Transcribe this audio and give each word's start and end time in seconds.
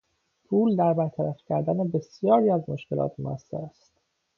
پول 0.45 0.75
در 0.75 0.93
برطرف 0.93 1.37
کردن 1.47 1.87
بسیاری 1.87 2.49
از 2.51 2.69
مشکلات 2.69 3.11
موثر 3.19 3.57
است. 3.57 3.91